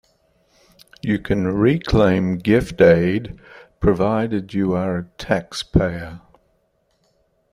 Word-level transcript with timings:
You 1.03 1.19
can 1.19 1.45
reclaim 1.45 2.39
gift 2.39 2.81
aid 2.81 3.39
provided 3.79 4.51
you 4.51 4.73
are 4.73 4.97
a 4.97 5.03
taxpayer. 5.19 6.21